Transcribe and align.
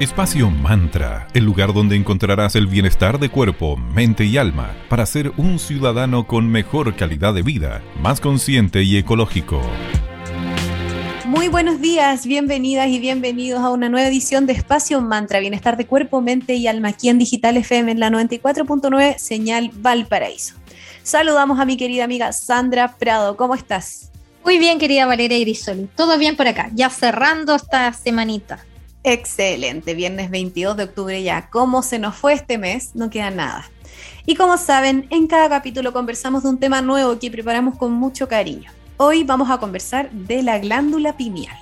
Espacio 0.00 0.50
Mantra, 0.50 1.28
el 1.34 1.44
lugar 1.44 1.74
donde 1.74 1.94
encontrarás 1.94 2.56
el 2.56 2.66
bienestar 2.66 3.18
de 3.20 3.28
cuerpo, 3.28 3.76
mente 3.76 4.24
y 4.24 4.38
alma 4.38 4.74
para 4.88 5.04
ser 5.04 5.30
un 5.36 5.58
ciudadano 5.58 6.26
con 6.26 6.48
mejor 6.48 6.96
calidad 6.96 7.34
de 7.34 7.42
vida, 7.42 7.82
más 8.00 8.18
consciente 8.18 8.82
y 8.82 8.96
ecológico. 8.96 9.60
Muy 11.26 11.48
buenos 11.48 11.82
días, 11.82 12.24
bienvenidas 12.24 12.88
y 12.88 12.98
bienvenidos 12.98 13.60
a 13.60 13.68
una 13.68 13.90
nueva 13.90 14.08
edición 14.08 14.46
de 14.46 14.54
Espacio 14.54 15.02
Mantra, 15.02 15.38
bienestar 15.38 15.76
de 15.76 15.86
cuerpo, 15.86 16.22
mente 16.22 16.54
y 16.54 16.66
alma 16.66 16.88
aquí 16.88 17.10
en 17.10 17.18
Digital 17.18 17.58
FM 17.58 17.92
en 17.92 18.00
la 18.00 18.08
94.9 18.08 19.18
Señal 19.18 19.70
Valparaíso. 19.74 20.54
Saludamos 21.02 21.60
a 21.60 21.66
mi 21.66 21.76
querida 21.76 22.04
amiga 22.04 22.32
Sandra 22.32 22.96
Prado, 22.96 23.36
¿cómo 23.36 23.54
estás? 23.54 24.10
Muy 24.46 24.56
bien, 24.58 24.78
querida 24.78 25.04
Valeria 25.04 25.38
Grisoli, 25.40 25.90
todo 25.94 26.16
bien 26.16 26.38
por 26.38 26.48
acá, 26.48 26.70
ya 26.72 26.88
cerrando 26.88 27.54
esta 27.54 27.92
semanita. 27.92 28.64
Excelente, 29.02 29.94
viernes 29.94 30.30
22 30.30 30.76
de 30.76 30.84
octubre 30.84 31.22
ya. 31.22 31.48
¿Cómo 31.48 31.82
se 31.82 31.98
nos 31.98 32.16
fue 32.16 32.34
este 32.34 32.58
mes? 32.58 32.90
No 32.94 33.08
queda 33.08 33.30
nada. 33.30 33.70
Y 34.26 34.34
como 34.34 34.58
saben, 34.58 35.06
en 35.10 35.26
cada 35.26 35.48
capítulo 35.48 35.94
conversamos 35.94 36.42
de 36.42 36.50
un 36.50 36.58
tema 36.58 36.82
nuevo 36.82 37.18
que 37.18 37.30
preparamos 37.30 37.78
con 37.78 37.92
mucho 37.92 38.28
cariño. 38.28 38.70
Hoy 38.98 39.24
vamos 39.24 39.50
a 39.50 39.56
conversar 39.56 40.10
de 40.10 40.42
la 40.42 40.58
glándula 40.58 41.16
pineal. 41.16 41.56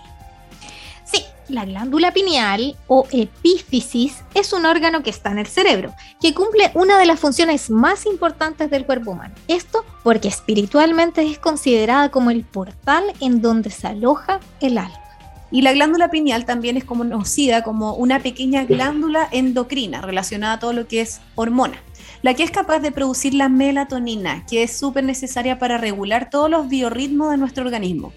Sí, 1.05 1.23
la 1.49 1.65
glándula 1.65 2.13
pineal 2.13 2.77
o 2.89 3.07
epífisis 3.13 4.25
es 4.35 4.53
un 4.53 4.67
órgano 4.67 5.05
que 5.05 5.11
está 5.11 5.31
en 5.31 5.39
el 5.39 5.47
cerebro, 5.47 5.95
que 6.21 6.35
cumple 6.35 6.73
una 6.75 6.99
de 6.99 7.07
las 7.07 7.21
funciones 7.21 7.71
más 7.71 8.05
importantes 8.07 8.69
del 8.69 8.85
cuerpo 8.85 9.13
humano. 9.13 9.37
Esto 9.47 9.85
porque 10.03 10.27
espiritualmente 10.27 11.23
es 11.23 11.39
considerada 11.39 12.11
como 12.11 12.33
el 12.33 12.43
portal 12.43 13.05
en 13.21 13.41
donde 13.41 13.71
se 13.71 13.87
aloja 13.87 14.41
el 14.61 14.79
alma. 14.79 15.08
Y 15.51 15.63
la 15.63 15.73
glándula 15.73 16.11
pineal 16.11 16.45
también 16.45 16.77
es 16.77 16.85
conocida 16.85 17.63
como 17.63 17.95
una 17.95 18.21
pequeña 18.21 18.65
glándula 18.65 19.29
endocrina 19.31 20.03
relacionada 20.03 20.55
a 20.55 20.59
todo 20.59 20.73
lo 20.73 20.87
que 20.87 21.01
es 21.01 21.21
hormona, 21.37 21.83
la 22.23 22.35
que 22.35 22.43
es 22.43 22.51
capaz 22.51 22.81
de 22.81 22.93
producir 22.93 23.33
la 23.33 23.49
melatonina, 23.49 24.45
que 24.47 24.63
es 24.63 24.77
súper 24.77 25.05
necesaria 25.05 25.59
para 25.59 25.79
regular 25.79 26.29
todos 26.31 26.51
los 26.51 26.69
biorritmos 26.69 27.31
de 27.31 27.39
nuestro 27.39 27.65
organismo. 27.65 28.13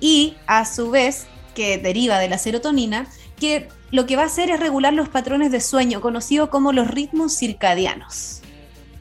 Y 0.00 0.34
a 0.46 0.66
su 0.66 0.90
vez, 0.90 1.26
que 1.54 1.78
deriva 1.78 2.18
de 2.18 2.28
la 2.28 2.36
serotonina, 2.36 3.06
que 3.40 3.68
lo 3.90 4.04
que 4.04 4.16
va 4.16 4.22
a 4.22 4.26
hacer 4.26 4.50
es 4.50 4.60
regular 4.60 4.92
los 4.92 5.08
patrones 5.08 5.50
de 5.50 5.60
sueño, 5.60 6.02
conocidos 6.02 6.50
como 6.50 6.72
los 6.72 6.88
ritmos 6.88 7.36
circadianos. 7.36 8.42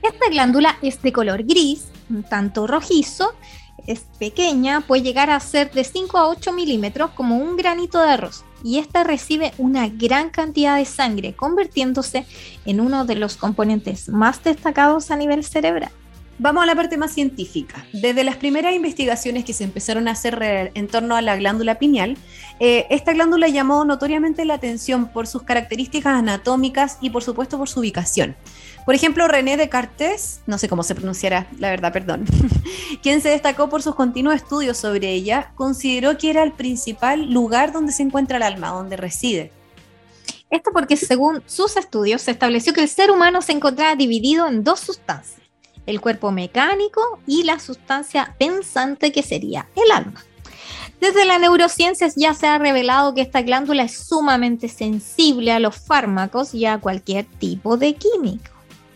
Esta 0.01 0.29
glándula 0.29 0.77
es 0.81 1.01
de 1.01 1.11
color 1.11 1.43
gris, 1.43 1.85
un 2.09 2.23
tanto 2.23 2.67
rojizo, 2.67 3.33
es 3.87 4.01
pequeña, 4.19 4.81
puede 4.81 5.03
llegar 5.03 5.29
a 5.29 5.39
ser 5.39 5.71
de 5.71 5.83
5 5.83 6.17
a 6.17 6.27
8 6.29 6.51
milímetros 6.53 7.11
como 7.11 7.37
un 7.37 7.55
granito 7.55 8.01
de 8.01 8.09
arroz 8.09 8.43
y 8.63 8.79
esta 8.79 9.03
recibe 9.03 9.53
una 9.57 9.87
gran 9.89 10.31
cantidad 10.31 10.77
de 10.77 10.85
sangre, 10.85 11.35
convirtiéndose 11.35 12.25
en 12.65 12.79
uno 12.79 13.05
de 13.05 13.15
los 13.15 13.37
componentes 13.37 14.09
más 14.09 14.43
destacados 14.43 15.11
a 15.11 15.15
nivel 15.15 15.43
cerebral. 15.43 15.91
Vamos 16.37 16.63
a 16.63 16.65
la 16.65 16.75
parte 16.75 16.97
más 16.97 17.13
científica. 17.13 17.85
Desde 17.93 18.25
las 18.25 18.35
primeras 18.35 18.73
investigaciones 18.73 19.45
que 19.45 19.53
se 19.53 19.63
empezaron 19.63 20.09
a 20.09 20.11
hacer 20.11 20.71
en 20.73 20.87
torno 20.89 21.15
a 21.15 21.21
la 21.21 21.37
glándula 21.37 21.79
pineal, 21.79 22.17
eh, 22.59 22.87
esta 22.89 23.13
glándula 23.13 23.47
llamó 23.47 23.85
notoriamente 23.85 24.43
la 24.43 24.55
atención 24.55 25.07
por 25.07 25.27
sus 25.27 25.43
características 25.43 26.13
anatómicas 26.13 26.97
y 26.99 27.09
por 27.09 27.23
supuesto 27.23 27.57
por 27.57 27.69
su 27.69 27.79
ubicación. 27.79 28.35
Por 28.85 28.95
ejemplo, 28.95 29.29
René 29.29 29.55
Descartes, 29.55 30.41
no 30.45 30.57
sé 30.57 30.67
cómo 30.67 30.83
se 30.83 30.93
pronunciará, 30.93 31.47
la 31.57 31.69
verdad, 31.69 31.93
perdón, 31.93 32.25
quien 33.01 33.21
se 33.21 33.29
destacó 33.29 33.69
por 33.69 33.81
sus 33.81 33.95
continuos 33.95 34.35
estudios 34.35 34.77
sobre 34.77 35.13
ella, 35.13 35.53
consideró 35.55 36.17
que 36.17 36.31
era 36.31 36.43
el 36.43 36.51
principal 36.51 37.31
lugar 37.31 37.71
donde 37.71 37.93
se 37.93 38.03
encuentra 38.03 38.37
el 38.37 38.43
alma, 38.43 38.69
donde 38.69 38.97
reside. 38.97 39.51
Esto 40.49 40.71
porque 40.73 40.97
según 40.97 41.43
sus 41.45 41.77
estudios 41.77 42.21
se 42.21 42.31
estableció 42.31 42.73
que 42.73 42.81
el 42.81 42.89
ser 42.89 43.09
humano 43.09 43.41
se 43.41 43.53
encontraba 43.53 43.95
dividido 43.95 44.47
en 44.47 44.63
dos 44.63 44.81
sustancias, 44.81 45.44
el 45.85 46.01
cuerpo 46.01 46.31
mecánico 46.31 47.01
y 47.27 47.43
la 47.43 47.59
sustancia 47.59 48.35
pensante 48.37 49.11
que 49.11 49.23
sería 49.23 49.67
el 49.75 49.91
alma. 49.91 50.23
Desde 50.99 51.25
la 51.25 51.37
neurociencia 51.37 52.07
ya 52.15 52.33
se 52.33 52.47
ha 52.47 52.57
revelado 52.57 53.13
que 53.13 53.21
esta 53.21 53.41
glándula 53.41 53.83
es 53.83 53.97
sumamente 53.97 54.69
sensible 54.69 55.51
a 55.51 55.59
los 55.59 55.75
fármacos 55.75 56.53
y 56.53 56.65
a 56.65 56.79
cualquier 56.79 57.25
tipo 57.25 57.77
de 57.77 57.95
químico. 57.95 58.51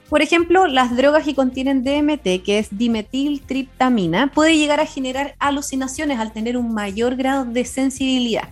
Por 0.09 0.23
ejemplo, 0.23 0.65
las 0.65 0.95
drogas 0.95 1.23
que 1.23 1.35
contienen 1.35 1.83
DMT, 1.83 2.43
que 2.43 2.57
es 2.57 2.69
dimetiltriptamina, 2.71 4.31
puede 4.31 4.57
llegar 4.57 4.79
a 4.79 4.87
generar 4.87 5.35
alucinaciones 5.37 6.17
al 6.17 6.33
tener 6.33 6.57
un 6.57 6.73
mayor 6.73 7.15
grado 7.15 7.45
de 7.45 7.63
sensibilidad. 7.63 8.49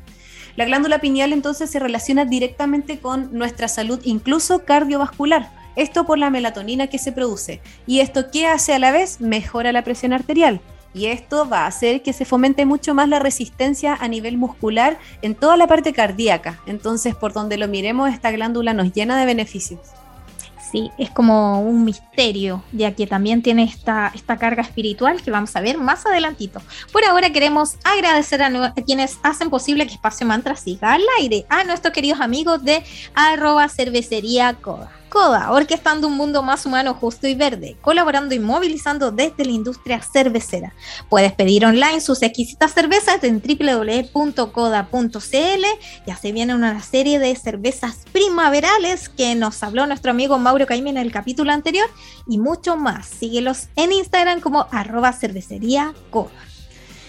La 0.56 0.66
glándula 0.66 1.00
pineal 1.00 1.34
entonces 1.34 1.72
se 1.72 1.80
relaciona 1.80 2.26
directamente 2.26 3.00
con 3.00 3.34
nuestra 3.36 3.68
salud, 3.68 4.00
incluso 4.04 4.66
cardiovascular. 4.66 5.52
Esto 5.78 6.08
por 6.08 6.18
la 6.18 6.32
melatonina 6.32 6.88
que 6.88 6.98
se 6.98 7.12
produce. 7.12 7.62
¿Y 7.86 8.00
esto 8.00 8.32
qué 8.32 8.48
hace 8.48 8.74
a 8.74 8.80
la 8.80 8.92
vez? 8.92 9.22
Mejora 9.22 9.72
la 9.72 9.84
presión 9.84 10.12
arterial. 10.12 10.60
Y 10.94 11.06
esto 11.06 11.48
va 11.48 11.66
a 11.66 11.68
hacer 11.68 12.02
que 12.02 12.14
se 12.14 12.26
fomente 12.26 12.66
mucho 12.66 12.96
más 12.96 13.08
la 13.08 13.20
resistencia 13.20 13.94
a 13.94 14.08
nivel 14.08 14.38
muscular 14.38 14.98
en 15.22 15.36
toda 15.36 15.56
la 15.56 15.68
parte 15.68 15.94
cardíaca. 15.94 16.60
Entonces, 16.66 17.14
por 17.16 17.32
donde 17.32 17.58
lo 17.58 17.68
miremos, 17.68 18.10
esta 18.10 18.32
glándula 18.32 18.74
nos 18.74 18.92
llena 18.92 19.20
de 19.20 19.28
beneficios. 19.28 19.82
¿sí? 20.72 20.92
Es 20.98 21.12
como 21.12 21.62
un 21.62 21.86
misterio, 21.86 22.64
ya 22.72 22.96
que 22.96 23.06
también 23.06 23.44
tiene 23.44 23.64
esta, 23.64 24.12
esta 24.16 24.38
carga 24.38 24.64
espiritual 24.64 25.22
que 25.22 25.30
vamos 25.30 25.56
a 25.56 25.62
ver 25.62 25.78
más 25.78 26.08
adelantito. 26.08 26.62
Por 26.92 27.06
ahora 27.06 27.30
queremos 27.32 27.76
agradecer 27.84 28.42
a, 28.42 28.74
quienes 28.86 29.20
hacen 29.24 29.52
posible 29.52 29.86
que 29.86 29.94
Espacio 29.94 30.26
Mantra 30.26 30.56
siga 30.56 30.94
al 30.94 31.04
aire, 31.20 31.46
a 31.50 31.64
nuestros 31.64 31.94
queridos 31.94 32.20
amigos 32.20 32.64
de 32.64 32.84
arroba 33.14 33.70
cervecería 33.70 34.54
Coda. 34.56 34.92
Coda, 35.10 35.52
orquestando 35.52 36.08
un 36.08 36.18
mundo 36.18 36.44
más 36.44 36.66
humano, 36.66 36.94
justo 36.94 37.28
y 37.28 37.36
verde, 37.36 37.78
colaborando 37.82 38.36
y 38.36 38.40
movilizando 38.40 39.12
desde 39.12 39.46
la 39.46 39.52
industria 39.52 40.02
cervecera. 40.02 40.74
Puedes 41.10 41.34
pedir 41.34 41.66
online 41.66 42.02
sus 42.02 42.22
exquisitas 42.22 42.74
cervezas 42.74 43.24
en 43.24 43.42
www.coda.cl. 43.42 44.46
Ya 46.06 46.18
se 46.18 46.32
viene 46.32 46.56
una 46.56 46.82
serie 46.82 47.20
de 47.20 47.36
cervezas 47.36 48.06
primaverales 48.12 49.10
que 49.10 49.34
nos 49.36 49.64
habló 49.64 49.88
nuestro 49.88 50.12
amigo 50.12 50.38
Mauro 50.38 50.66
Caime 50.66 50.90
en 50.90 50.98
el 50.98 51.12
capítulo 51.12 51.52
anterior 51.52 51.90
y 52.28 52.38
mucho 52.38 52.76
más. 52.76 53.08
Síguelos 53.08 53.68
en 53.76 53.92
Instagram 53.92 54.42
como 54.42 54.68
arroba. 54.72 55.08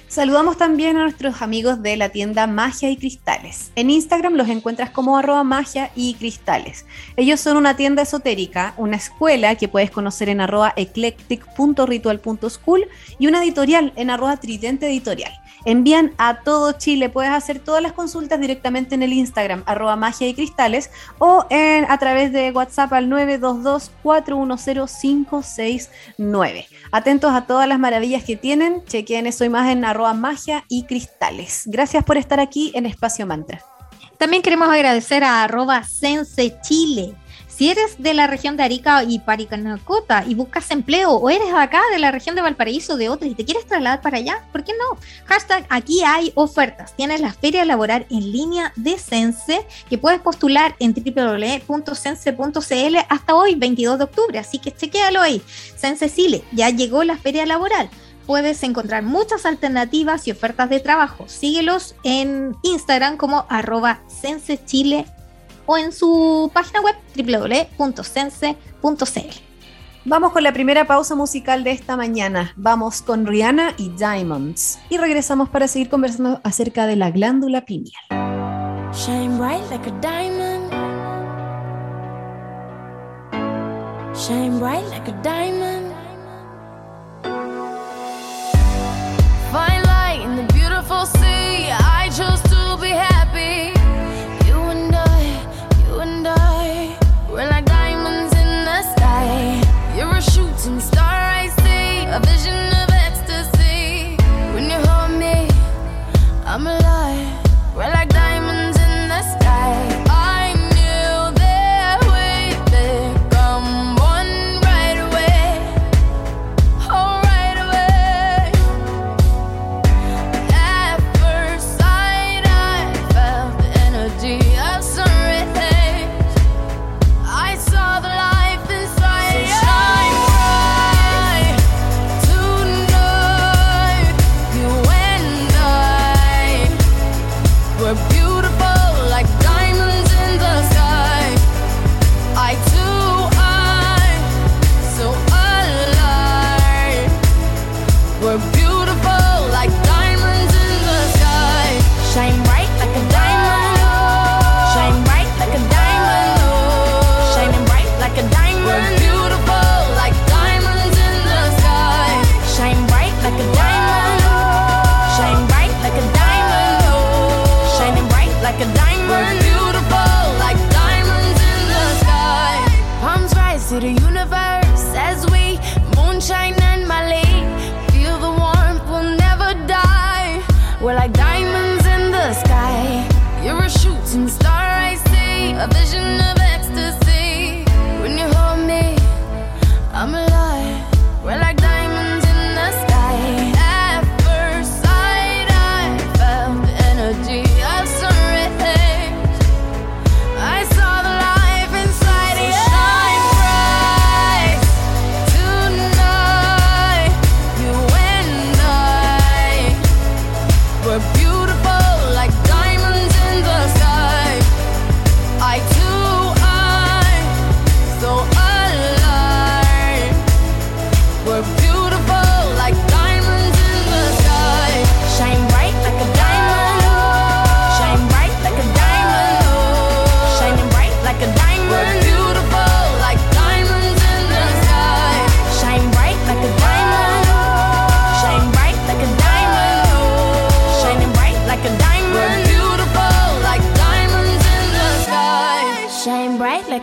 Saludamos 0.09 0.57
también 0.57 0.97
a 0.97 1.03
nuestros 1.03 1.43
amigos 1.43 1.83
de 1.83 1.99
la 1.99 2.09
tienda 2.09 2.47
Magia 2.47 2.89
y 2.89 2.97
Cristales. 2.97 3.73
En 3.77 3.91
Instagram 3.91 4.37
los 4.37 4.49
encuentras 4.49 4.89
como 4.89 5.19
arroba 5.19 5.45
magia 5.45 5.91
y 5.95 6.15
cristales. 6.15 6.87
Ellos 7.17 7.41
son 7.41 7.59
una 7.59 7.77
tienda 7.77 8.01
esotérica, 8.03 8.73
una 8.79 8.97
escuela 8.97 9.55
que 9.57 9.69
puedes 9.69 9.91
conocer 9.91 10.31
en 10.31 10.41
arroba 10.41 10.73
eclectic.ritual.school 10.77 12.87
y 13.19 13.27
una 13.27 13.45
editorial 13.45 13.93
en 13.97 14.09
arroba 14.09 14.39
tridente 14.39 14.87
editorial. 14.87 15.33
Envían 15.65 16.13
a 16.19 16.41
todo 16.41 16.73
Chile, 16.73 17.09
puedes 17.11 17.33
hacer 17.33 17.59
todas 17.59 17.83
las 17.83 17.93
consultas 17.93 18.41
directamente 18.41 18.95
en 18.95 19.03
el 19.03 19.13
Instagram 19.13 19.65
arroba 19.67 19.97
magia 19.97 20.29
y 20.29 20.35
cristales 20.35 20.89
o 21.19 21.45
a 21.51 21.99
través 21.99 22.33
de 22.33 22.53
WhatsApp 22.53 22.93
al 22.93 23.09
922 23.09 23.91
410 24.03 25.91
Atentos 26.93 27.33
a 27.33 27.47
todas 27.47 27.67
las 27.69 27.79
maravillas 27.79 28.25
que 28.25 28.37
tienen, 28.37 28.85
chequeen 28.87 29.27
eso 29.27 29.45
y 29.45 29.49
más 29.49 29.71
en 29.71 29.85
magia 30.15 30.65
y 30.69 30.85
cristales. 30.85 31.65
Gracias 31.67 32.05
por 32.05 32.17
estar 32.17 32.41
aquí 32.41 32.73
en 32.75 32.87
Espacio 32.87 33.27
Mantra. 33.27 33.63
También 34.19 34.43
queremos 34.43 34.69
agradecer 34.69 35.23
a 35.23 35.45
arroba 35.45 35.85
Sense 35.85 36.57
Chile. 36.63 37.15
Si 37.59 37.71
eres 37.71 38.01
de 38.01 38.15
la 38.15 38.29
región 38.29 38.57
de 38.57 38.63
Arica 38.63 39.03
y 39.03 39.19
Paricanacota 39.19 40.25
y 40.25 40.37
buscas 40.37 40.71
empleo 40.71 41.11
o 41.11 41.29
eres 41.29 41.53
acá 41.53 41.83
de 41.93 41.99
la 41.99 42.13
región 42.13 42.37
de 42.37 42.43
Valparaíso 42.43 42.97
de 42.97 43.09
otra 43.09 43.27
y 43.27 43.35
te 43.35 43.45
quieres 43.45 43.67
trasladar 43.67 44.01
para 44.01 44.19
allá, 44.19 44.45
¿por 44.53 44.63
qué 44.63 44.75
no? 44.75 44.97
Hashtag 45.25 45.67
aquí 45.69 46.05
hay 46.05 46.31
ofertas. 46.37 46.95
Tienes 46.95 47.21
la 47.21 47.33
feria 47.33 47.65
laboral 47.65 48.07
en 48.11 48.31
línea 48.31 48.73
de 48.77 48.97
Sense 48.97 49.67
que 49.91 49.99
puedes 49.99 50.21
postular 50.21 50.77
en 50.79 50.95
www.sense.cl 50.95 52.97
hasta 53.09 53.35
hoy, 53.35 53.57
22 53.57 53.99
de 53.99 54.05
octubre. 54.05 54.39
Así 54.39 54.61
que 54.61 54.71
chequéalo 54.71 55.21
ahí. 55.21 55.43
Sense 55.77 56.09
Chile, 56.09 56.45
ya 56.53 56.71
llegó 56.71 57.03
la 57.03 57.17
feria 57.17 57.45
laboral 57.45 57.91
puedes 58.29 58.63
encontrar 58.63 59.03
muchas 59.03 59.47
alternativas 59.47 60.29
y 60.29 60.33
ofertas 60.33 60.69
de 60.69 60.81
trabajo. 60.81 61.25
Síguelos 61.29 61.97
en 62.05 62.55
Instagram 62.63 63.17
como 63.17 63.47
arroba 63.49 64.01
sensechile 64.07 65.07
o 65.65 65.79
en 65.79 65.93
su 65.93 66.51
página 66.53 66.83
web 66.83 66.95
www.sense.cl. 67.17 68.55
Vamos 70.05 70.33
con 70.33 70.43
la 70.43 70.53
primera 70.53 70.87
pausa 70.87 71.15
musical 71.15 71.65
de 71.65 71.71
esta 71.71 71.97
mañana. 71.97 72.53
Vamos 72.57 73.01
con 73.01 73.27
Rihanna 73.27 73.73
y 73.79 73.89
Diamonds. 73.89 74.79
Y 74.91 74.99
regresamos 74.99 75.49
para 75.49 75.67
seguir 75.67 75.89
conversando 75.89 76.43
acerca 76.45 76.87
de 76.87 76.97
la 76.97 77.11
glándula 77.11 77.63
pineal. 77.65 77.95
Shine 78.93 79.39
bright 79.39 79.65
like 79.71 79.89
a 79.89 80.01
diamond. 80.03 80.71
Shine 84.15 84.59
bright 84.59 84.87
like 84.91 85.11
a 85.11 85.23
diamond. 85.23 85.88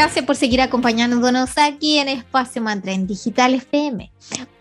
Por 0.00 0.34
seguir 0.34 0.62
acompañándonos 0.62 1.58
aquí 1.58 1.98
en 1.98 2.08
Espacio 2.08 2.62
Mantra 2.62 2.92
en 2.92 3.06
Digital 3.06 3.54
FM. 3.54 4.10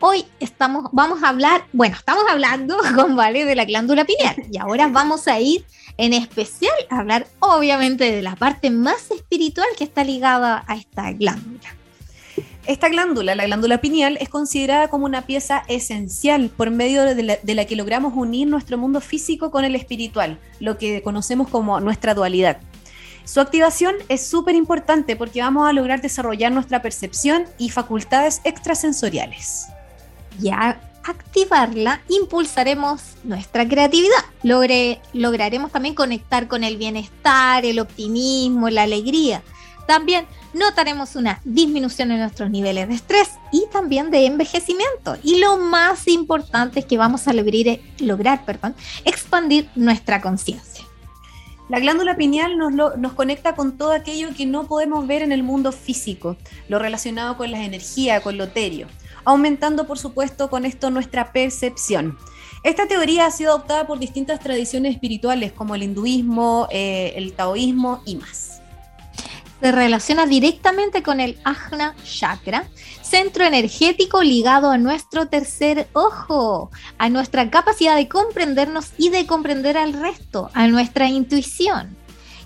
Hoy 0.02 0.26
estamos, 0.42 0.90
vamos 0.92 1.24
a 1.24 1.30
hablar, 1.30 1.64
bueno, 1.72 1.96
estamos 1.96 2.26
hablando 2.30 2.78
con 2.96 3.16
Vale 3.16 3.46
de 3.46 3.56
la 3.56 3.64
glándula 3.64 4.04
pineal 4.04 4.36
y 4.52 4.58
ahora 4.58 4.90
vamos 4.90 5.30
a 5.30 5.40
ir 5.40 5.64
en 5.96 6.12
especial 6.12 6.74
a 6.90 7.00
hablar 7.00 7.26
obviamente 7.40 8.12
de 8.12 8.22
la 8.22 8.36
parte 8.36 8.70
más 8.70 9.12
espiritual 9.12 9.68
que 9.78 9.86
está 9.86 10.04
ligada 10.04 10.66
a 10.68 10.76
esta 10.76 11.14
glándula. 11.14 11.74
Esta 12.68 12.90
glándula, 12.90 13.34
la 13.34 13.46
glándula 13.46 13.80
pineal, 13.80 14.18
es 14.20 14.28
considerada 14.28 14.90
como 14.90 15.06
una 15.06 15.22
pieza 15.22 15.64
esencial 15.70 16.50
por 16.50 16.70
medio 16.70 17.04
de 17.04 17.24
la, 17.24 17.38
de 17.42 17.56
la, 17.56 17.64
que 17.64 17.78
logramos 17.78 18.14
unir 18.14 18.46
nuestro 18.46 18.78
mundo 18.78 19.00
físico 19.00 19.52
con 19.52 19.64
el 19.64 19.76
espiritual, 19.76 20.38
lo 20.60 20.78
que 20.78 21.02
conocemos 21.02 21.48
como 21.48 21.80
nuestra 21.80 22.14
dualidad. 22.14 22.60
Su 23.32 23.42
activación 23.42 23.94
es 24.08 24.26
súper 24.26 24.56
importante 24.56 25.16
porque 25.16 25.40
vamos 25.40 25.70
a 25.70 25.72
lograr 25.72 26.02
desarrollar 26.02 26.52
nuestra 26.52 26.82
percepción 26.82 27.46
y 27.60 27.70
facultades 27.70 28.42
extrasensoriales. 28.44 29.68
Y 30.42 30.50
a 30.50 30.82
activarla, 31.04 32.02
impulsaremos 32.10 33.02
nuestra 33.24 33.68
creatividad. 33.68 34.26
lograremos 35.14 35.72
también 35.72 35.94
conectar 35.94 36.48
con 36.48 36.64
el 36.64 36.78
bienestar, 36.78 37.66
el 37.66 37.80
optimismo, 37.80 38.68
la 38.72 38.82
alegría. 38.82 39.44
También 39.86 40.26
notaremos 40.56 41.16
una 41.16 41.40
disminución 41.44 42.12
en 42.12 42.22
nuestros 42.22 42.50
niveles 42.50 42.88
de 42.88 42.96
estrés 42.96 43.30
y 43.52 43.66
también 43.72 44.10
de 44.10 44.26
envejecimiento. 44.26 45.18
Y 45.22 45.38
lo 45.38 45.58
más 45.58 46.08
importante 46.08 46.80
es 46.80 46.86
que 46.88 46.98
vamos 46.98 47.28
a 47.28 47.34
lograr, 47.34 47.78
lograr 48.00 48.44
perdón, 48.44 48.74
expandir 49.06 49.70
nuestra 49.76 50.20
conciencia. 50.20 50.69
La 51.70 51.80
glándula 51.80 52.18
pineal 52.18 52.58
nos, 52.58 52.74
nos, 52.74 53.14
conecta 53.14 53.56
con 53.56 53.78
todo 53.78 53.92
aquello 53.92 54.30
que 54.36 54.48
no 54.48 54.66
podemos 54.66 55.06
ver 55.06 55.22
en 55.22 55.32
el 55.32 55.44
mundo 55.44 55.72
físico, 55.72 56.36
lo 56.68 56.80
relacionado 56.80 57.38
con 57.38 57.52
la 57.52 57.64
energía, 57.64 58.22
con 58.22 58.38
lo 58.38 58.46
etéreo, 58.46 58.88
aumentando 59.24 59.86
por 59.86 60.00
supuesto 60.00 60.50
con 60.50 60.66
esto 60.66 60.90
nuestra 60.90 61.32
percepción. 61.32 62.18
Esta 62.64 62.88
teoría 62.88 63.28
ha 63.28 63.32
sido 63.32 63.52
adoptada 63.52 63.86
por 63.86 64.00
distintas 64.00 64.40
tradiciones 64.40 64.96
espirituales 64.96 65.52
como 65.52 65.76
el 65.76 65.84
hinduismo, 65.84 66.68
eh, 66.72 67.14
el 67.16 67.34
taoísmo 67.34 68.02
y 68.04 68.16
más 68.16 68.49
se 69.62 69.72
relaciona 69.72 70.26
directamente 70.26 71.04
con 71.04 71.20
el 71.20 71.38
Ajna 71.44 71.96
Chakra, 72.04 72.66
centro 73.02 73.44
energético 73.44 74.24
ligado 74.24 74.72
a 74.72 74.78
nuestro 74.78 75.28
tercer 75.28 75.88
ojo, 75.94 76.72
a 76.98 77.10
nuestra 77.10 77.50
capacidad 77.50 77.96
de 77.96 78.08
comprendernos 78.08 78.92
y 78.98 79.10
de 79.10 79.26
comprender 79.26 79.78
al 79.78 79.94
resto, 79.94 80.50
a 80.54 80.68
nuestra 80.68 81.08
intuición. 81.08 81.98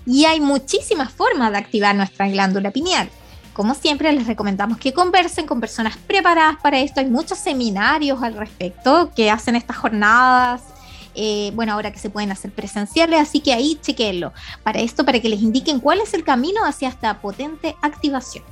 Y 0.06 0.24
hay 0.24 0.40
muchísimas 0.40 1.12
formas 1.12 1.52
de 1.52 1.58
activar 1.58 1.94
nuestra 1.94 2.28
glándula 2.28 2.70
pineal. 2.70 3.08
Como 3.52 3.74
siempre, 3.74 4.12
les 4.12 4.26
recomendamos 4.26 4.78
que 4.78 4.92
conversen 4.92 5.46
con 5.46 5.60
personas 5.60 5.96
preparadas 5.96 6.56
para 6.60 6.80
esto. 6.80 7.00
Hay 7.00 7.06
muchos 7.06 7.38
seminarios 7.38 8.20
al 8.22 8.34
respecto 8.34 9.12
que 9.14 9.30
hacen 9.30 9.54
estas 9.54 9.76
jornadas 9.76 10.73
eh, 11.14 11.52
bueno, 11.54 11.72
ahora 11.72 11.92
que 11.92 11.98
se 11.98 12.10
pueden 12.10 12.32
hacer 12.32 12.50
presenciales, 12.50 13.20
así 13.20 13.40
que 13.40 13.52
ahí 13.52 13.78
chequenlo. 13.80 14.32
Para 14.62 14.80
esto, 14.80 15.04
para 15.04 15.20
que 15.20 15.28
les 15.28 15.42
indiquen 15.42 15.80
cuál 15.80 16.00
es 16.00 16.14
el 16.14 16.24
camino 16.24 16.64
hacia 16.64 16.88
esta 16.88 17.20
potente 17.20 17.76
activación. 17.82 18.44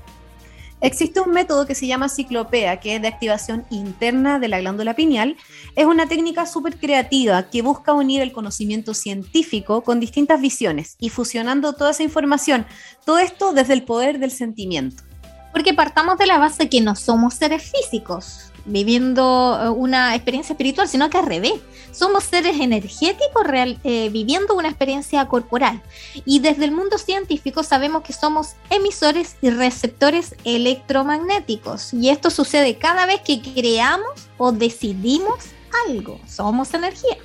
Existe 0.81 1.21
un 1.21 1.31
método 1.31 1.65
que 1.65 1.77
se 1.77 1.87
llama 1.87 2.09
ciclopea, 2.09 2.81
que 2.81 2.97
es 2.97 3.03
de 3.03 3.07
activación 3.07 3.65
interna 3.71 4.41
de 4.41 4.49
la 4.49 4.59
glándula 4.59 4.95
pineal. 4.95 5.37
Es 5.77 5.87
una 5.87 6.09
técnica 6.09 6.45
súper 6.45 6.77
creativa 6.77 7.45
que 7.45 7.63
busca 7.63 7.93
unir 7.93 8.21
el 8.21 8.33
conocimiento 8.33 8.93
científico 8.93 9.83
con 9.83 10.01
distintas 10.01 10.41
visiones 10.41 10.97
y 10.99 11.09
fusionando 11.09 11.73
toda 11.75 11.93
esa 11.93 12.03
información. 12.03 12.67
Todo 13.05 13.21
esto 13.21 13.53
desde 13.53 13.75
el 13.75 13.85
poder 13.85 14.19
del 14.19 14.33
sentimiento. 14.33 15.05
Porque 15.53 15.73
partamos 15.73 16.19
de 16.19 16.27
la 16.27 16.39
base 16.39 16.69
que 16.69 16.81
no 16.81 16.97
somos 16.97 17.35
seres 17.35 17.63
físicos 17.63 18.52
viviendo 18.65 19.59
eh, 19.63 19.69
una 19.69 20.15
experiencia 20.15 20.53
espiritual, 20.53 20.89
sino 20.89 21.11
que 21.11 21.19
al 21.19 21.27
revés. 21.27 21.55
Somos 21.91 22.25
seres 22.25 22.59
energéticos 22.59 23.45
real, 23.45 23.79
eh, 23.85 24.09
viviendo 24.11 24.55
una 24.55 24.69
experiencia 24.69 25.27
corporal. 25.27 25.83
Y 26.25 26.39
desde 26.39 26.65
el 26.65 26.73
mundo 26.73 26.97
científico 26.97 27.63
sabemos 27.63 28.03
que 28.03 28.15
somos 28.15 28.55
emisores 28.71 29.37
y 29.43 29.51
receptores 29.51 30.35
electromagnéticos. 30.45 31.93
Y 31.93 32.09
esto 32.09 32.31
sucede 32.31 32.79
cada 32.79 33.05
vez 33.05 33.21
que 33.21 33.43
creamos 33.43 34.29
o 34.39 34.53
decidimos 34.53 35.45
algo. 35.87 36.19
Somos 36.27 36.73
energía. 36.73 37.19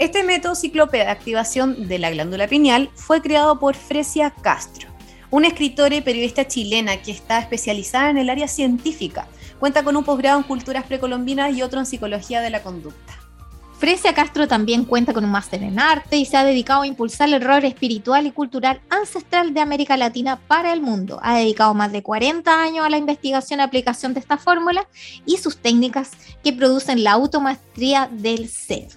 Este 0.00 0.22
método 0.22 0.54
cíclope 0.54 0.96
de 0.96 1.08
activación 1.08 1.86
de 1.86 1.98
la 1.98 2.10
glándula 2.10 2.48
pineal 2.48 2.88
fue 2.94 3.20
creado 3.20 3.58
por 3.58 3.74
Fresia 3.74 4.30
Castro, 4.30 4.88
una 5.30 5.48
escritora 5.48 5.94
y 5.94 6.00
periodista 6.00 6.48
chilena 6.48 7.02
que 7.02 7.10
está 7.10 7.38
especializada 7.38 8.08
en 8.08 8.16
el 8.16 8.30
área 8.30 8.48
científica. 8.48 9.28
Cuenta 9.60 9.84
con 9.84 9.96
un 9.96 10.02
posgrado 10.02 10.38
en 10.38 10.42
culturas 10.42 10.84
precolombinas 10.84 11.54
y 11.54 11.62
otro 11.62 11.78
en 11.78 11.86
psicología 11.86 12.40
de 12.40 12.50
la 12.50 12.62
conducta. 12.62 13.14
Fresia 13.78 14.12
Castro 14.12 14.48
también 14.48 14.84
cuenta 14.84 15.14
con 15.14 15.24
un 15.24 15.30
máster 15.30 15.62
en 15.62 15.78
arte 15.78 16.16
y 16.16 16.24
se 16.24 16.36
ha 16.36 16.44
dedicado 16.44 16.82
a 16.82 16.86
impulsar 16.86 17.28
el 17.28 17.40
rol 17.40 17.64
espiritual 17.64 18.26
y 18.26 18.32
cultural 18.32 18.80
ancestral 18.90 19.54
de 19.54 19.60
América 19.60 19.96
Latina 19.96 20.40
para 20.48 20.72
el 20.72 20.82
mundo. 20.82 21.20
Ha 21.22 21.38
dedicado 21.38 21.72
más 21.72 21.92
de 21.92 22.02
40 22.02 22.62
años 22.62 22.84
a 22.84 22.90
la 22.90 22.98
investigación 22.98 23.60
y 23.60 23.62
aplicación 23.62 24.12
de 24.12 24.20
esta 24.20 24.36
fórmula 24.36 24.86
y 25.24 25.38
sus 25.38 25.56
técnicas 25.56 26.10
que 26.42 26.52
producen 26.52 27.04
la 27.04 27.12
automaestría 27.12 28.10
del 28.12 28.48
ser 28.48 28.88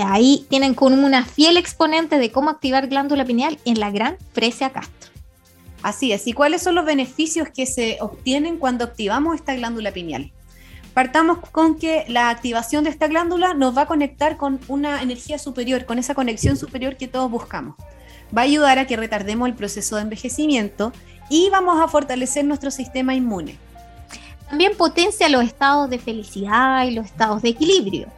ahí 0.00 0.46
tienen 0.48 0.74
con 0.74 0.92
una 0.92 1.24
fiel 1.24 1.56
exponente 1.56 2.18
de 2.18 2.30
cómo 2.30 2.50
activar 2.50 2.88
glándula 2.88 3.24
pineal 3.24 3.58
en 3.64 3.80
la 3.80 3.90
gran 3.90 4.16
Fresia 4.32 4.70
Castro. 4.70 5.03
Así 5.84 6.12
es, 6.12 6.26
¿y 6.26 6.32
cuáles 6.32 6.62
son 6.62 6.76
los 6.76 6.86
beneficios 6.86 7.50
que 7.50 7.66
se 7.66 7.98
obtienen 8.00 8.56
cuando 8.56 8.86
activamos 8.86 9.34
esta 9.34 9.54
glándula 9.54 9.92
pineal? 9.92 10.32
Partamos 10.94 11.40
con 11.50 11.78
que 11.78 12.06
la 12.08 12.30
activación 12.30 12.84
de 12.84 12.90
esta 12.90 13.06
glándula 13.06 13.52
nos 13.52 13.76
va 13.76 13.82
a 13.82 13.86
conectar 13.86 14.38
con 14.38 14.58
una 14.68 15.02
energía 15.02 15.38
superior, 15.38 15.84
con 15.84 15.98
esa 15.98 16.14
conexión 16.14 16.56
superior 16.56 16.96
que 16.96 17.06
todos 17.06 17.30
buscamos. 17.30 17.76
Va 18.34 18.40
a 18.40 18.44
ayudar 18.44 18.78
a 18.78 18.86
que 18.86 18.96
retardemos 18.96 19.46
el 19.46 19.56
proceso 19.56 19.96
de 19.96 20.02
envejecimiento 20.02 20.90
y 21.28 21.50
vamos 21.50 21.78
a 21.78 21.86
fortalecer 21.86 22.46
nuestro 22.46 22.70
sistema 22.70 23.14
inmune. 23.14 23.58
También 24.48 24.78
potencia 24.78 25.28
los 25.28 25.44
estados 25.44 25.90
de 25.90 25.98
felicidad 25.98 26.86
y 26.86 26.92
los 26.92 27.04
estados 27.04 27.42
de 27.42 27.50
equilibrio 27.50 28.08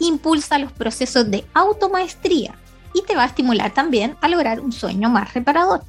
impulsa 0.00 0.58
los 0.58 0.72
procesos 0.72 1.30
de 1.30 1.44
automaestría 1.54 2.56
y 2.92 3.02
te 3.02 3.14
va 3.14 3.22
a 3.22 3.26
estimular 3.26 3.72
también 3.72 4.16
a 4.20 4.26
lograr 4.26 4.58
un 4.58 4.72
sueño 4.72 5.08
más 5.10 5.32
reparador. 5.32 5.84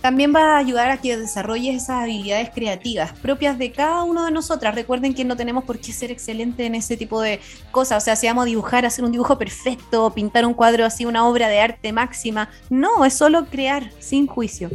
También 0.00 0.34
va 0.34 0.54
a 0.54 0.58
ayudar 0.58 0.90
a 0.90 0.96
que 0.96 1.16
desarrolles 1.16 1.76
esas 1.76 2.02
habilidades 2.02 2.50
creativas 2.50 3.12
propias 3.12 3.58
de 3.58 3.70
cada 3.70 4.02
uno 4.02 4.24
de 4.24 4.30
nosotras. 4.30 4.74
Recuerden 4.74 5.12
que 5.12 5.24
no 5.24 5.36
tenemos 5.36 5.64
por 5.64 5.78
qué 5.78 5.92
ser 5.92 6.10
excelente 6.10 6.64
en 6.64 6.74
ese 6.74 6.96
tipo 6.96 7.20
de 7.20 7.40
cosas. 7.70 8.02
O 8.02 8.04
sea, 8.04 8.16
si 8.16 8.26
vamos 8.26 8.42
a 8.42 8.46
dibujar, 8.46 8.86
hacer 8.86 9.04
un 9.04 9.12
dibujo 9.12 9.36
perfecto, 9.36 10.10
pintar 10.14 10.46
un 10.46 10.54
cuadro 10.54 10.86
así, 10.86 11.04
una 11.04 11.26
obra 11.28 11.48
de 11.48 11.60
arte 11.60 11.92
máxima. 11.92 12.48
No, 12.70 13.04
es 13.04 13.12
solo 13.12 13.46
crear, 13.46 13.90
sin 13.98 14.26
juicio. 14.26 14.70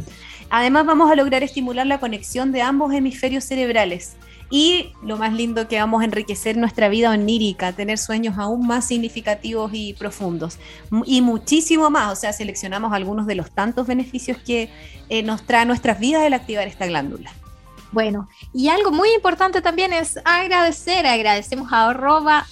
Además, 0.48 0.86
vamos 0.86 1.10
a 1.10 1.16
lograr 1.16 1.42
estimular 1.42 1.86
la 1.86 1.98
conexión 1.98 2.52
de 2.52 2.62
ambos 2.62 2.94
hemisferios 2.94 3.42
cerebrales 3.42 4.16
y 4.50 4.92
lo 5.02 5.16
más 5.16 5.32
lindo 5.32 5.66
que 5.68 5.78
vamos 5.78 6.02
a 6.02 6.04
enriquecer 6.04 6.56
nuestra 6.56 6.88
vida 6.88 7.10
onírica, 7.10 7.72
tener 7.72 7.98
sueños 7.98 8.38
aún 8.38 8.66
más 8.66 8.86
significativos 8.86 9.72
y 9.74 9.94
profundos. 9.94 10.58
Y 11.04 11.20
muchísimo 11.20 11.90
más, 11.90 12.12
o 12.12 12.16
sea, 12.16 12.32
seleccionamos 12.32 12.92
algunos 12.92 13.26
de 13.26 13.34
los 13.34 13.50
tantos 13.50 13.86
beneficios 13.86 14.38
que 14.38 14.70
eh, 15.08 15.22
nos 15.22 15.42
trae 15.42 15.66
nuestras 15.66 15.98
vidas 15.98 16.24
el 16.24 16.34
activar 16.34 16.68
esta 16.68 16.86
glándula. 16.86 17.32
Bueno, 17.92 18.28
y 18.52 18.68
algo 18.68 18.90
muy 18.90 19.08
importante 19.14 19.62
también 19.62 19.92
es 19.92 20.18
agradecer, 20.24 21.06
agradecemos 21.06 21.72
a 21.72 21.88
arroba 21.88 22.46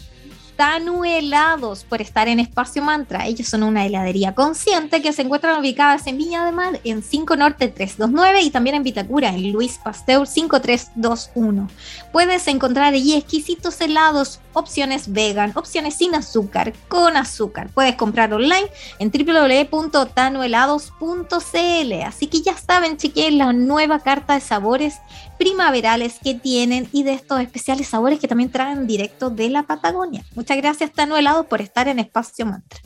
Tanu 0.56 1.04
Helados 1.04 1.84
por 1.84 2.00
estar 2.00 2.28
en 2.28 2.40
Espacio 2.40 2.82
Mantra. 2.82 3.26
Ellos 3.26 3.48
son 3.48 3.62
una 3.62 3.84
heladería 3.84 4.34
consciente 4.34 5.02
que 5.02 5.12
se 5.12 5.20
encuentran 5.22 5.60
ubicadas 5.60 6.06
en 6.06 6.16
Viña 6.18 6.44
de 6.44 6.52
Mar 6.52 6.80
en 6.84 7.02
5 7.02 7.36
Norte 7.36 7.68
329 7.68 8.42
y 8.42 8.50
también 8.50 8.76
en 8.76 8.82
Vitacura 8.82 9.30
en 9.30 9.52
Luis 9.52 9.78
Pasteur 9.82 10.26
5321. 10.26 11.68
Puedes 12.12 12.46
encontrar 12.48 12.94
allí 12.94 13.14
exquisitos 13.14 13.80
helados, 13.80 14.40
opciones 14.52 15.12
vegan, 15.12 15.52
opciones 15.54 15.94
sin 15.94 16.14
azúcar, 16.14 16.74
con 16.88 17.16
azúcar. 17.16 17.68
Puedes 17.74 17.96
comprar 17.96 18.32
online 18.32 18.70
en 18.98 19.10
www.tanuhelados.cl. 19.10 21.92
Así 22.06 22.26
que 22.28 22.42
ya 22.42 22.56
saben, 22.56 22.96
chiquillos, 22.96 23.32
la 23.32 23.52
nueva 23.52 23.98
carta 24.00 24.34
de 24.34 24.40
sabores 24.40 24.94
primaverales 25.38 26.18
que 26.22 26.34
tienen 26.34 26.88
y 26.92 27.02
de 27.02 27.14
estos 27.14 27.40
especiales 27.40 27.88
sabores 27.88 28.18
que 28.18 28.28
también 28.28 28.50
traen 28.50 28.86
directo 28.86 29.30
de 29.30 29.50
la 29.50 29.64
Patagonia. 29.64 30.24
Muchas 30.34 30.56
gracias, 30.56 30.92
Tano 30.92 31.16
Helado, 31.16 31.44
por 31.44 31.60
estar 31.60 31.88
en 31.88 31.98
Espacio 31.98 32.46
Mantra. 32.46 32.80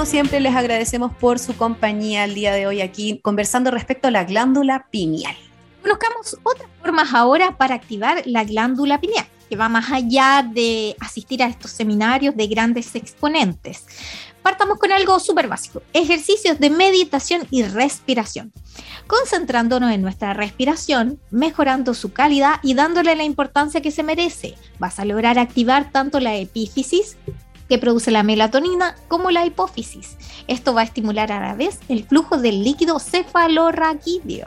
Siempre, 0.08 0.40
les 0.40 0.56
agradecemos 0.56 1.14
por 1.14 1.38
su 1.38 1.54
compañía 1.54 2.24
el 2.24 2.34
día 2.34 2.54
de 2.54 2.66
hoy 2.66 2.80
aquí 2.80 3.20
conversando 3.22 3.70
respecto 3.70 4.08
a 4.08 4.10
la 4.10 4.24
glándula 4.24 4.86
pineal. 4.90 5.36
Conozcamos 5.82 6.34
otras 6.42 6.70
formas 6.80 7.12
ahora 7.12 7.58
para 7.58 7.74
activar 7.74 8.22
la 8.24 8.44
glándula 8.44 8.98
pineal, 9.02 9.26
que 9.50 9.56
va 9.56 9.68
más 9.68 9.92
allá 9.92 10.48
de 10.50 10.96
asistir 10.98 11.42
a 11.42 11.46
estos 11.46 11.72
seminarios 11.72 12.34
de 12.34 12.46
grandes 12.46 12.94
exponentes. 12.94 13.84
Partamos 14.42 14.78
con 14.78 14.92
algo 14.92 15.20
súper 15.20 15.46
básico, 15.46 15.82
ejercicios 15.92 16.58
de 16.58 16.70
meditación 16.70 17.46
y 17.50 17.64
respiración. 17.64 18.50
Concentrándonos 19.06 19.92
en 19.92 20.00
nuestra 20.00 20.32
respiración, 20.32 21.20
mejorando 21.30 21.92
su 21.92 22.14
calidad 22.14 22.60
y 22.62 22.72
dándole 22.72 23.14
la 23.14 23.24
importancia 23.24 23.82
que 23.82 23.90
se 23.90 24.02
merece, 24.02 24.54
vas 24.78 24.98
a 24.98 25.04
lograr 25.04 25.38
activar 25.38 25.92
tanto 25.92 26.18
la 26.18 26.34
epífisis, 26.36 27.18
que 27.68 27.78
produce 27.78 28.10
la 28.10 28.22
melatonina, 28.22 28.96
como 29.08 29.30
la 29.30 29.44
hipófisis. 29.44 30.16
Esto 30.46 30.74
va 30.74 30.80
a 30.80 30.84
estimular 30.84 31.30
a 31.32 31.40
la 31.40 31.54
vez 31.54 31.80
el 31.88 32.04
flujo 32.04 32.38
del 32.38 32.64
líquido 32.64 32.98
cefalorraquídeo. 32.98 34.46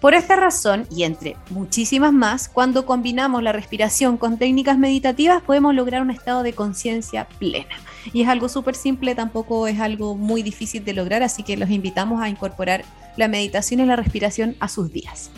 Por 0.00 0.14
esta 0.14 0.36
razón, 0.36 0.86
y 0.92 1.02
entre 1.02 1.36
muchísimas 1.50 2.12
más, 2.12 2.48
cuando 2.48 2.86
combinamos 2.86 3.42
la 3.42 3.50
respiración 3.50 4.16
con 4.16 4.38
técnicas 4.38 4.78
meditativas 4.78 5.42
podemos 5.42 5.74
lograr 5.74 6.02
un 6.02 6.12
estado 6.12 6.44
de 6.44 6.52
conciencia 6.52 7.26
plena. 7.40 7.74
Y 8.12 8.22
es 8.22 8.28
algo 8.28 8.48
súper 8.48 8.76
simple, 8.76 9.16
tampoco 9.16 9.66
es 9.66 9.80
algo 9.80 10.14
muy 10.14 10.44
difícil 10.44 10.84
de 10.84 10.92
lograr, 10.92 11.24
así 11.24 11.42
que 11.42 11.56
los 11.56 11.70
invitamos 11.70 12.22
a 12.22 12.28
incorporar 12.28 12.84
la 13.16 13.26
meditación 13.26 13.80
y 13.80 13.86
la 13.86 13.96
respiración 13.96 14.54
a 14.60 14.68
sus 14.68 14.92
días. 14.92 15.30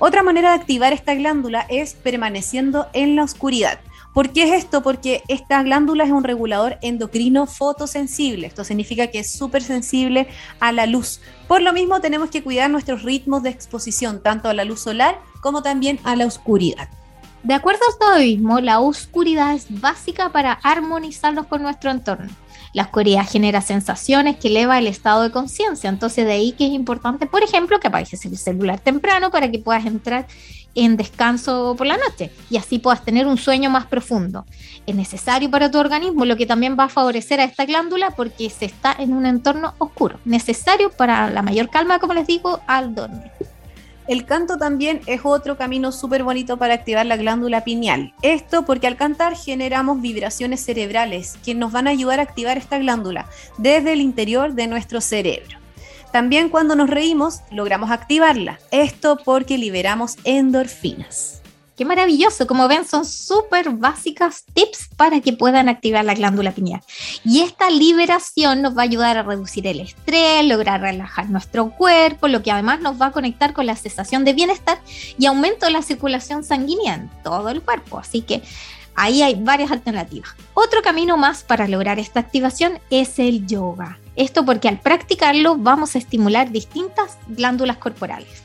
Otra 0.00 0.24
manera 0.24 0.50
de 0.50 0.56
activar 0.56 0.92
esta 0.92 1.14
glándula 1.14 1.64
es 1.68 1.94
permaneciendo 1.94 2.88
en 2.94 3.14
la 3.14 3.22
oscuridad. 3.22 3.78
¿Por 4.18 4.32
qué 4.32 4.42
es 4.42 4.64
esto? 4.64 4.82
Porque 4.82 5.22
esta 5.28 5.62
glándula 5.62 6.02
es 6.02 6.10
un 6.10 6.24
regulador 6.24 6.76
endocrino 6.82 7.46
fotosensible. 7.46 8.48
Esto 8.48 8.64
significa 8.64 9.06
que 9.06 9.20
es 9.20 9.30
súper 9.30 9.62
sensible 9.62 10.26
a 10.58 10.72
la 10.72 10.86
luz. 10.86 11.20
Por 11.46 11.62
lo 11.62 11.72
mismo 11.72 12.00
tenemos 12.00 12.28
que 12.28 12.42
cuidar 12.42 12.68
nuestros 12.68 13.04
ritmos 13.04 13.44
de 13.44 13.50
exposición, 13.50 14.20
tanto 14.20 14.48
a 14.48 14.54
la 14.54 14.64
luz 14.64 14.80
solar 14.80 15.20
como 15.40 15.62
también 15.62 16.00
a 16.02 16.16
la 16.16 16.26
oscuridad. 16.26 16.88
De 17.44 17.54
acuerdo 17.54 17.78
al 17.86 17.98
taoísmo, 18.00 18.58
la 18.58 18.80
oscuridad 18.80 19.54
es 19.54 19.66
básica 19.80 20.32
para 20.32 20.54
armonizarnos 20.64 21.46
con 21.46 21.62
nuestro 21.62 21.92
entorno. 21.92 22.28
La 22.72 22.82
oscuridad 22.82 23.26
genera 23.26 23.60
sensaciones 23.60 24.36
que 24.36 24.48
eleva 24.48 24.78
el 24.78 24.86
estado 24.86 25.22
de 25.22 25.30
conciencia, 25.30 25.88
entonces 25.88 26.26
de 26.26 26.32
ahí 26.32 26.52
que 26.52 26.66
es 26.66 26.72
importante, 26.72 27.26
por 27.26 27.42
ejemplo, 27.42 27.80
que 27.80 27.88
apagues 27.88 28.24
el 28.24 28.36
celular 28.36 28.80
temprano 28.80 29.30
para 29.30 29.50
que 29.50 29.58
puedas 29.58 29.86
entrar 29.86 30.26
en 30.74 30.96
descanso 30.96 31.74
por 31.76 31.86
la 31.86 31.96
noche 31.96 32.30
y 32.50 32.56
así 32.56 32.78
puedas 32.78 33.04
tener 33.04 33.26
un 33.26 33.38
sueño 33.38 33.70
más 33.70 33.86
profundo. 33.86 34.46
Es 34.86 34.94
necesario 34.94 35.50
para 35.50 35.70
tu 35.70 35.78
organismo, 35.78 36.24
lo 36.24 36.36
que 36.36 36.46
también 36.46 36.76
va 36.78 36.84
a 36.84 36.88
favorecer 36.88 37.40
a 37.40 37.44
esta 37.44 37.64
glándula 37.64 38.10
porque 38.10 38.48
se 38.50 38.66
está 38.66 38.94
en 38.98 39.12
un 39.12 39.26
entorno 39.26 39.74
oscuro, 39.78 40.20
necesario 40.24 40.90
para 40.90 41.30
la 41.30 41.42
mayor 41.42 41.70
calma, 41.70 41.98
como 41.98 42.14
les 42.14 42.26
digo, 42.26 42.60
al 42.66 42.94
dormir. 42.94 43.30
El 44.08 44.24
canto 44.24 44.56
también 44.56 45.02
es 45.04 45.20
otro 45.24 45.58
camino 45.58 45.92
súper 45.92 46.24
bonito 46.24 46.56
para 46.56 46.72
activar 46.72 47.04
la 47.04 47.18
glándula 47.18 47.62
pineal. 47.62 48.14
Esto 48.22 48.64
porque 48.64 48.86
al 48.86 48.96
cantar 48.96 49.36
generamos 49.36 50.00
vibraciones 50.00 50.64
cerebrales 50.64 51.36
que 51.44 51.54
nos 51.54 51.72
van 51.72 51.86
a 51.86 51.90
ayudar 51.90 52.18
a 52.18 52.22
activar 52.22 52.56
esta 52.56 52.78
glándula 52.78 53.26
desde 53.58 53.92
el 53.92 54.00
interior 54.00 54.54
de 54.54 54.66
nuestro 54.66 55.02
cerebro. 55.02 55.58
También 56.10 56.48
cuando 56.48 56.74
nos 56.74 56.88
reímos 56.88 57.42
logramos 57.50 57.90
activarla. 57.90 58.58
Esto 58.70 59.18
porque 59.22 59.58
liberamos 59.58 60.16
endorfinas. 60.24 61.37
Qué 61.78 61.84
maravilloso, 61.84 62.48
como 62.48 62.66
ven, 62.66 62.84
son 62.84 63.04
súper 63.04 63.70
básicas 63.70 64.44
tips 64.52 64.88
para 64.96 65.20
que 65.20 65.32
puedan 65.32 65.68
activar 65.68 66.04
la 66.04 66.14
glándula 66.14 66.50
pineal. 66.50 66.80
Y 67.24 67.42
esta 67.42 67.70
liberación 67.70 68.62
nos 68.62 68.76
va 68.76 68.80
a 68.80 68.86
ayudar 68.86 69.16
a 69.16 69.22
reducir 69.22 69.64
el 69.68 69.78
estrés, 69.78 70.44
lograr 70.44 70.80
relajar 70.80 71.30
nuestro 71.30 71.70
cuerpo, 71.70 72.26
lo 72.26 72.42
que 72.42 72.50
además 72.50 72.80
nos 72.80 73.00
va 73.00 73.06
a 73.06 73.12
conectar 73.12 73.52
con 73.52 73.66
la 73.66 73.76
sensación 73.76 74.24
de 74.24 74.32
bienestar 74.32 74.80
y 75.18 75.26
aumento 75.26 75.66
de 75.66 75.72
la 75.72 75.82
circulación 75.82 76.42
sanguínea 76.42 76.94
en 76.94 77.08
todo 77.22 77.48
el 77.48 77.62
cuerpo. 77.62 78.00
Así 78.00 78.22
que 78.22 78.42
ahí 78.96 79.22
hay 79.22 79.36
varias 79.36 79.70
alternativas. 79.70 80.30
Otro 80.54 80.82
camino 80.82 81.16
más 81.16 81.44
para 81.44 81.68
lograr 81.68 82.00
esta 82.00 82.18
activación 82.18 82.80
es 82.90 83.20
el 83.20 83.46
yoga. 83.46 84.00
Esto 84.16 84.44
porque 84.44 84.66
al 84.66 84.80
practicarlo 84.80 85.54
vamos 85.56 85.94
a 85.94 85.98
estimular 85.98 86.50
distintas 86.50 87.18
glándulas 87.28 87.76
corporales. 87.76 88.42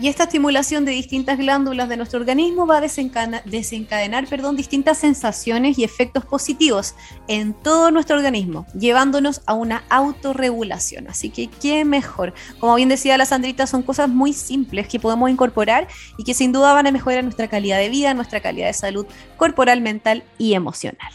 Y 0.00 0.08
esta 0.08 0.24
estimulación 0.24 0.86
de 0.86 0.92
distintas 0.92 1.36
glándulas 1.36 1.86
de 1.90 1.98
nuestro 1.98 2.20
organismo 2.20 2.66
va 2.66 2.78
a 2.78 2.80
desencadenar, 2.80 4.26
perdón, 4.28 4.56
distintas 4.56 4.96
sensaciones 4.96 5.78
y 5.78 5.84
efectos 5.84 6.24
positivos 6.24 6.94
en 7.28 7.52
todo 7.52 7.90
nuestro 7.90 8.16
organismo, 8.16 8.66
llevándonos 8.72 9.42
a 9.44 9.52
una 9.52 9.84
autorregulación. 9.90 11.06
Así 11.08 11.28
que 11.28 11.48
qué 11.48 11.84
mejor. 11.84 12.32
Como 12.60 12.76
bien 12.76 12.88
decía 12.88 13.18
la 13.18 13.26
Sandrita, 13.26 13.66
son 13.66 13.82
cosas 13.82 14.08
muy 14.08 14.32
simples 14.32 14.88
que 14.88 14.98
podemos 14.98 15.28
incorporar 15.28 15.86
y 16.16 16.24
que 16.24 16.32
sin 16.32 16.52
duda 16.52 16.72
van 16.72 16.86
a 16.86 16.92
mejorar 16.92 17.22
nuestra 17.22 17.48
calidad 17.48 17.76
de 17.76 17.90
vida, 17.90 18.14
nuestra 18.14 18.40
calidad 18.40 18.68
de 18.68 18.72
salud 18.72 19.06
corporal, 19.36 19.82
mental 19.82 20.24
y 20.38 20.54
emocional. 20.54 21.12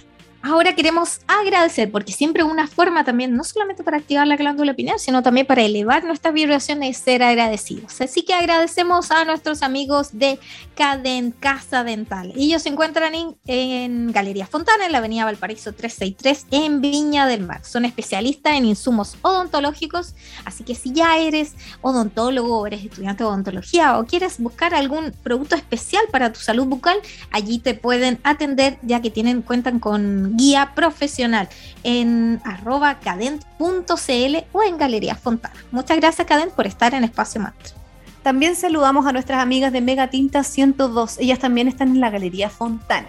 Ahora 0.48 0.76
queremos 0.76 1.22
agradecer, 1.26 1.92
porque 1.92 2.12
siempre 2.12 2.44
una 2.44 2.68
forma 2.68 3.04
también, 3.04 3.36
no 3.36 3.44
solamente 3.44 3.84
para 3.84 3.98
activar 3.98 4.28
la 4.28 4.36
glándula 4.36 4.76
pineal, 4.76 5.00
sino 5.00 5.24
también 5.24 5.48
para 5.48 5.64
elevar 5.64 6.04
nuestras 6.04 6.36
vibraciones 6.36 6.98
ser 6.98 7.24
agradecidos. 7.24 8.00
Así 8.00 8.22
que 8.22 8.36
agradecemos 8.36 9.10
a 9.10 9.26
nuestros 9.26 9.64
amigos 9.64 10.10
de 10.12 10.38
Cadent 10.76 11.36
Casa 11.40 11.84
Dental. 11.84 12.32
Ellos 12.36 12.62
se 12.62 12.70
encuentran 12.70 13.14
en, 13.48 14.12
Galería 14.12 14.46
Fontana, 14.46 14.86
en 14.86 14.92
la 14.92 15.00
avenida 15.00 15.26
Valparaíso 15.26 15.74
363, 15.74 16.46
en 16.52 16.80
Viña 16.80 17.26
del 17.26 17.42
Mar. 17.42 17.66
Son 17.66 17.84
especialistas 17.84 18.54
en 18.54 18.66
insumos 18.66 19.18
odontológicos, 19.24 20.14
así 20.46 20.64
que 20.64 20.76
si 20.76 20.94
ya 20.94 21.18
eres 21.18 21.56
odontólogo 21.82 22.68
eres 22.68 22.86
estudiante 22.86 23.24
de 23.24 23.30
odontología 23.30 23.98
o 23.98 24.06
quieres 24.06 24.40
buscar 24.40 24.76
algún 24.76 25.12
producto 25.24 25.56
especial 25.56 26.04
para 26.12 26.32
tu 26.32 26.40
salud 26.40 26.68
bucal, 26.68 27.00
allí 27.32 27.58
te 27.58 27.74
pueden 27.74 28.20
atender 28.22 28.78
ya 28.84 29.02
que 29.02 29.10
tienen, 29.10 29.42
cuentan 29.42 29.80
con 29.80 30.35
guía 30.36 30.74
profesional 30.76 31.50
en 31.84 32.42
arroba 32.44 33.00
cadent.cl 33.00 34.36
o 34.52 34.64
en 34.64 34.78
Galería 34.78 35.16
Fontana. 35.16 35.56
Muchas 35.72 35.98
gracias 35.98 36.28
Cadent 36.28 36.54
por 36.54 36.68
estar 36.68 36.94
en 36.94 37.04
Espacio 37.04 37.42
Mantra. 37.42 37.76
También 38.24 38.56
saludamos 38.56 39.06
a 39.06 39.12
nuestras 39.12 39.42
amigas 39.42 39.72
de 39.72 39.82
Mega 39.82 40.10
Tinta 40.10 40.44
102. 40.44 41.20
Ellas 41.20 41.40
también 41.40 41.68
están 41.68 41.90
en 41.90 42.00
la 42.00 42.10
Galería 42.10 42.50
Fontana. 42.50 43.08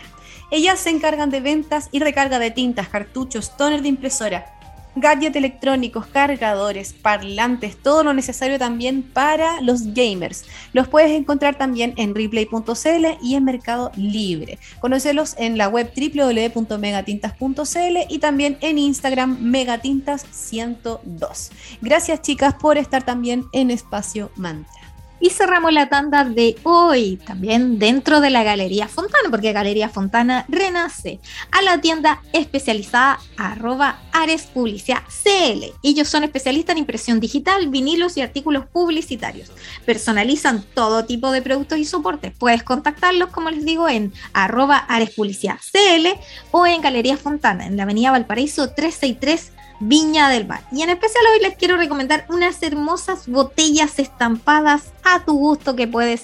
Ellas 0.50 0.78
se 0.78 0.90
encargan 0.90 1.30
de 1.30 1.40
ventas 1.40 1.88
y 1.90 1.98
recarga 2.00 2.38
de 2.38 2.50
tintas, 2.50 2.88
cartuchos, 2.88 3.56
toner 3.56 3.82
de 3.82 3.88
impresora, 3.88 4.55
gadgets 4.96 5.36
electrónicos, 5.36 6.06
cargadores, 6.06 6.92
parlantes, 6.92 7.76
todo 7.76 8.02
lo 8.02 8.12
necesario 8.14 8.58
también 8.58 9.02
para 9.02 9.60
los 9.60 9.94
gamers. 9.94 10.44
Los 10.72 10.88
puedes 10.88 11.12
encontrar 11.12 11.56
también 11.56 11.94
en 11.96 12.14
replay.cl 12.14 13.06
y 13.22 13.34
en 13.34 13.44
Mercado 13.44 13.92
Libre. 13.96 14.58
Conocelos 14.80 15.34
en 15.38 15.58
la 15.58 15.68
web 15.68 15.92
www.megatintas.cl 15.94 17.98
y 18.08 18.18
también 18.18 18.56
en 18.60 18.78
Instagram 18.78 19.38
megatintas102. 19.40 21.50
Gracias 21.80 22.22
chicas 22.22 22.54
por 22.54 22.78
estar 22.78 23.04
también 23.04 23.44
en 23.52 23.70
Espacio 23.70 24.32
Mantra. 24.36 24.85
Y 25.18 25.30
cerramos 25.30 25.72
la 25.72 25.88
tanda 25.88 26.24
de 26.24 26.56
hoy, 26.62 27.18
también 27.26 27.78
dentro 27.78 28.20
de 28.20 28.30
la 28.30 28.42
Galería 28.42 28.86
Fontana, 28.86 29.30
porque 29.30 29.52
Galería 29.52 29.88
Fontana 29.88 30.44
renace 30.48 31.20
a 31.50 31.62
la 31.62 31.80
tienda 31.80 32.22
especializada 32.32 33.18
arroba 33.36 33.98
Ares 34.12 34.48
CL. 34.52 35.64
Ellos 35.82 36.08
son 36.08 36.24
especialistas 36.24 36.74
en 36.74 36.78
impresión 36.78 37.20
digital, 37.20 37.68
vinilos 37.68 38.16
y 38.16 38.20
artículos 38.20 38.66
publicitarios. 38.66 39.50
Personalizan 39.84 40.62
todo 40.74 41.04
tipo 41.04 41.30
de 41.30 41.42
productos 41.42 41.78
y 41.78 41.84
soportes. 41.84 42.32
Puedes 42.36 42.62
contactarlos, 42.62 43.30
como 43.30 43.50
les 43.50 43.64
digo, 43.64 43.88
en 43.88 44.12
arroba 44.32 44.76
Ares 44.76 45.14
CL 45.16 46.06
o 46.50 46.66
en 46.66 46.82
Galería 46.82 47.16
Fontana, 47.16 47.66
en 47.66 47.76
la 47.76 47.84
avenida 47.84 48.10
Valparaíso 48.10 48.70
363 48.70 49.55
Viña 49.80 50.28
del 50.28 50.46
Mar. 50.46 50.62
Y 50.72 50.82
en 50.82 50.90
especial 50.90 51.24
hoy 51.32 51.42
les 51.42 51.56
quiero 51.56 51.76
recomendar 51.76 52.26
unas 52.28 52.62
hermosas 52.62 53.28
botellas 53.28 53.98
estampadas 53.98 54.92
a 55.04 55.24
tu 55.24 55.36
gusto 55.36 55.76
que 55.76 55.88
puedes 55.88 56.22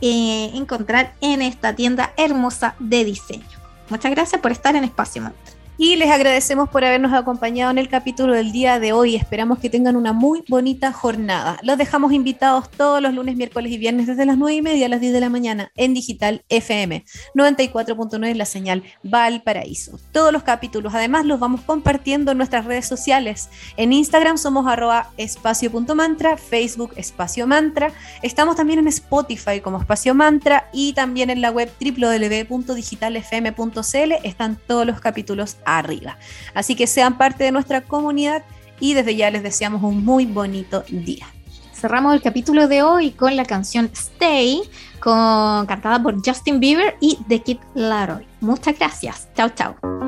eh, 0.00 0.50
encontrar 0.54 1.14
en 1.20 1.42
esta 1.42 1.74
tienda 1.74 2.12
hermosa 2.16 2.74
de 2.78 3.04
diseño. 3.04 3.46
Muchas 3.88 4.10
gracias 4.10 4.40
por 4.40 4.52
estar 4.52 4.76
en 4.76 4.84
Espacio 4.84 5.22
Mantra 5.22 5.57
y 5.78 5.94
les 5.94 6.10
agradecemos 6.10 6.68
por 6.68 6.84
habernos 6.84 7.12
acompañado 7.12 7.70
en 7.70 7.78
el 7.78 7.88
capítulo 7.88 8.34
del 8.34 8.50
día 8.50 8.80
de 8.80 8.92
hoy. 8.92 9.14
Esperamos 9.14 9.60
que 9.60 9.70
tengan 9.70 9.94
una 9.94 10.12
muy 10.12 10.42
bonita 10.48 10.92
jornada. 10.92 11.60
Los 11.62 11.78
dejamos 11.78 12.12
invitados 12.12 12.68
todos 12.68 13.00
los 13.00 13.14
lunes, 13.14 13.36
miércoles 13.36 13.70
y 13.70 13.78
viernes 13.78 14.08
desde 14.08 14.26
las 14.26 14.36
9 14.36 14.56
y 14.56 14.62
media 14.62 14.86
a 14.86 14.88
las 14.88 15.00
10 15.00 15.12
de 15.12 15.20
la 15.20 15.30
mañana 15.30 15.70
en 15.76 15.94
Digital 15.94 16.42
FM 16.48 17.04
94.9 17.32 18.34
la 18.34 18.44
señal 18.44 18.82
Valparaíso. 19.04 20.00
Todos 20.10 20.32
los 20.32 20.42
capítulos, 20.42 20.96
además, 20.96 21.26
los 21.26 21.38
vamos 21.38 21.60
compartiendo 21.60 22.32
en 22.32 22.38
nuestras 22.38 22.64
redes 22.64 22.86
sociales. 22.86 23.48
En 23.76 23.92
Instagram 23.92 24.36
somos 24.36 24.66
arroba 24.66 25.12
espacio.mantra, 25.16 26.38
Facebook 26.38 26.94
espacio 26.96 27.46
mantra. 27.46 27.92
Estamos 28.22 28.56
también 28.56 28.80
en 28.80 28.88
Spotify 28.88 29.60
como 29.62 29.78
espacio 29.78 30.12
mantra 30.12 30.68
y 30.72 30.92
también 30.94 31.30
en 31.30 31.40
la 31.40 31.52
web 31.52 31.70
www.digitalfm.cl 31.80 34.12
están 34.24 34.58
todos 34.66 34.84
los 34.84 35.00
capítulos 35.00 35.58
arriba. 35.76 36.16
Así 36.54 36.74
que 36.74 36.86
sean 36.86 37.18
parte 37.18 37.44
de 37.44 37.52
nuestra 37.52 37.82
comunidad 37.82 38.44
y 38.80 38.94
desde 38.94 39.16
ya 39.16 39.30
les 39.30 39.42
deseamos 39.42 39.82
un 39.82 40.04
muy 40.04 40.24
bonito 40.24 40.84
día. 40.88 41.26
Cerramos 41.74 42.14
el 42.14 42.22
capítulo 42.22 42.66
de 42.66 42.82
hoy 42.82 43.10
con 43.12 43.36
la 43.36 43.44
canción 43.44 43.90
Stay, 43.92 44.62
con, 45.00 45.66
cantada 45.66 46.02
por 46.02 46.16
Justin 46.24 46.58
Bieber 46.58 46.96
y 47.00 47.18
The 47.28 47.40
Kid 47.40 47.58
Laroi. 47.74 48.26
Muchas 48.40 48.78
gracias. 48.78 49.28
Chao, 49.34 49.50
chao. 49.50 50.07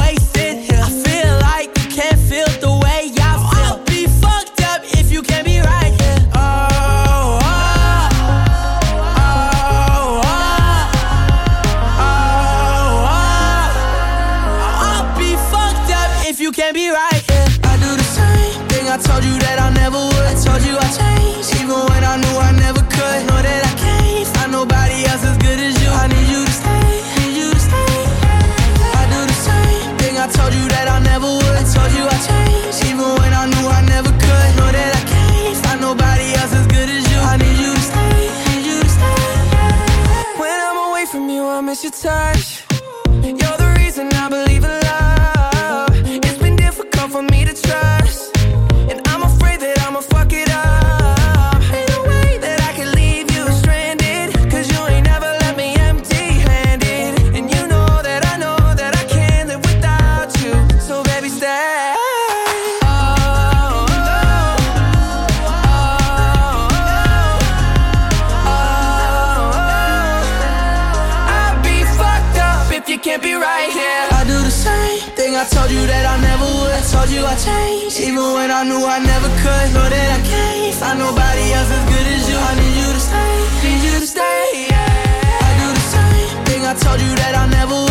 told 86.91 87.01
you 87.09 87.15
that 87.15 87.35
I 87.35 87.45
never 87.47 87.73
would. 87.73 87.90